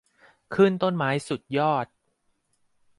[0.55, 1.85] ขึ้นต้นไม้สุดยอด